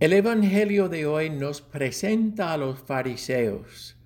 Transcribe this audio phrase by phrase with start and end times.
[0.00, 3.96] El Evangelio de hoy nos presenta a los fariseos,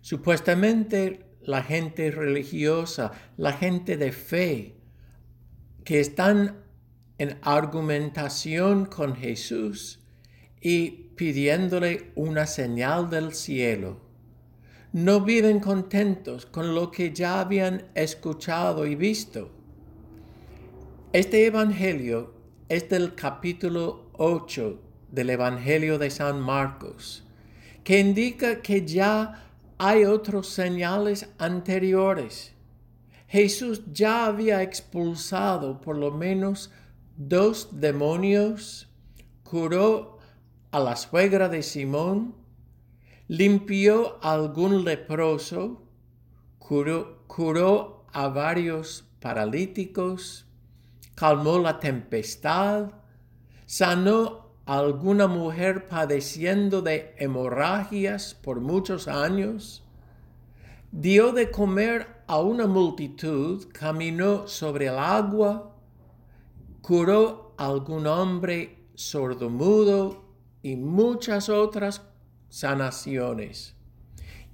[0.00, 4.76] supuestamente la gente religiosa, la gente de fe,
[5.84, 6.62] que están
[7.18, 10.00] en argumentación con Jesús
[10.62, 14.00] y pidiéndole una señal del cielo.
[14.94, 19.50] No viven contentos con lo que ya habían escuchado y visto.
[21.12, 22.32] Este Evangelio
[22.70, 24.83] es del capítulo 8
[25.14, 27.22] del Evangelio de San Marcos,
[27.84, 29.44] que indica que ya
[29.78, 32.52] hay otros señales anteriores.
[33.28, 36.70] Jesús ya había expulsado por lo menos
[37.16, 38.88] dos demonios,
[39.42, 40.18] curó
[40.70, 42.34] a la suegra de Simón,
[43.28, 45.82] limpió a algún leproso,
[46.58, 50.46] curó, curó a varios paralíticos,
[51.14, 52.90] calmó la tempestad,
[53.66, 59.84] sanó alguna mujer padeciendo de hemorragias por muchos años,
[60.90, 65.76] dio de comer a una multitud, caminó sobre el agua,
[66.80, 70.24] curó a algún hombre sordomudo
[70.62, 72.02] y muchas otras
[72.48, 73.74] sanaciones.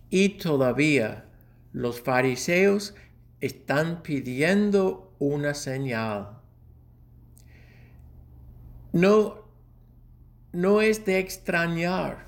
[0.09, 1.27] Y todavía
[1.73, 2.95] los fariseos
[3.41, 6.39] están pidiendo una señal.
[8.93, 9.40] No
[10.53, 12.27] no es de extrañar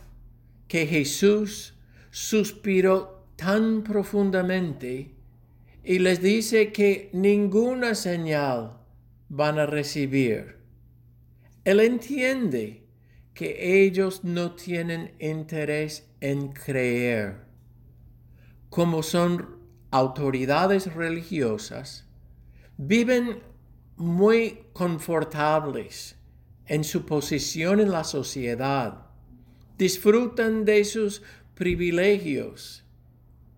[0.69, 1.75] que Jesús
[2.11, 5.15] suspiró tan profundamente
[5.85, 8.79] y les dice que ninguna señal
[9.29, 10.59] van a recibir.
[11.65, 12.87] Él entiende
[13.35, 17.47] que ellos no tienen interés en creer.
[18.69, 19.59] Como son
[19.91, 22.07] autoridades religiosas,
[22.77, 23.43] viven
[23.97, 26.17] muy confortables
[26.73, 29.05] en su posición en la sociedad,
[29.77, 31.23] disfrutan de sus
[31.55, 32.83] privilegios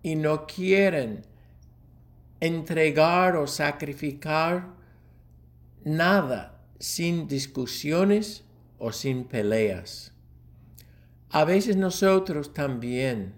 [0.02, 1.24] y no quieren
[2.40, 4.74] entregar o sacrificar
[5.84, 8.42] nada sin discusiones
[8.80, 10.12] o sin peleas.
[11.30, 13.34] A veces nosotros también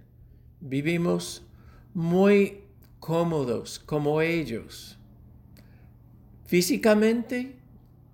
[0.61, 1.45] vivimos
[1.93, 2.63] muy
[2.99, 4.99] cómodos como ellos,
[6.47, 7.59] físicamente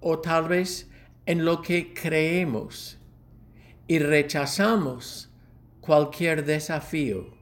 [0.01, 0.89] o tal vez
[1.27, 2.99] en lo que creemos
[3.87, 5.31] y rechazamos
[5.81, 7.35] cualquier desafío.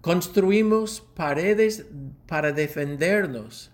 [0.00, 1.86] Construimos paredes
[2.26, 3.70] para defendernos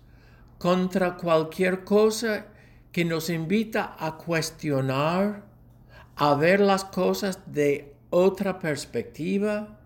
[0.57, 2.47] contra cualquier cosa
[2.91, 5.45] que nos invita a cuestionar,
[6.15, 9.79] a ver las cosas de otra perspectiva,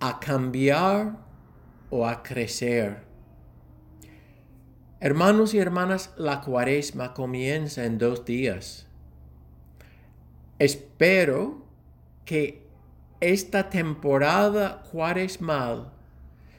[0.00, 1.16] a cambiar
[1.90, 3.05] o a crecer.
[4.98, 8.86] Hermanos y hermanas, la cuaresma comienza en dos días.
[10.58, 11.66] Espero
[12.24, 12.66] que
[13.20, 15.92] esta temporada cuaresmal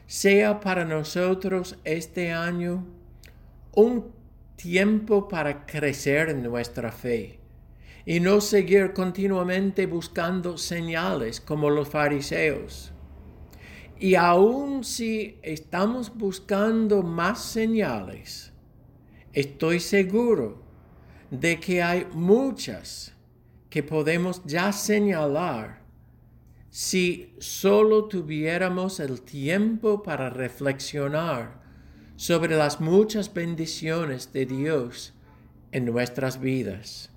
[0.06, 2.86] sea para nosotros este año
[3.74, 4.12] un
[4.54, 7.40] tiempo para crecer en nuestra fe
[8.06, 12.92] y no seguir continuamente buscando señales como los fariseos.
[14.00, 18.52] Y aun si estamos buscando más señales,
[19.32, 20.62] estoy seguro
[21.30, 23.12] de que hay muchas
[23.68, 25.82] que podemos ya señalar
[26.70, 31.60] si solo tuviéramos el tiempo para reflexionar
[32.14, 35.14] sobre las muchas bendiciones de Dios
[35.72, 37.10] en nuestras vidas.